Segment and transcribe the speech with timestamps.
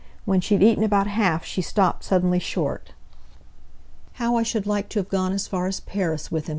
[0.25, 2.93] When she had eaten about half she stopped suddenly short.
[4.13, 6.49] "How I should like to have gone as far as Paris with him!"